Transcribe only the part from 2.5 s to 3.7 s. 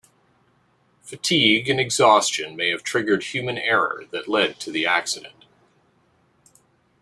may have triggered human